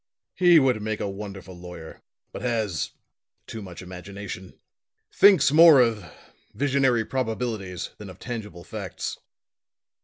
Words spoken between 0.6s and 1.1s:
make a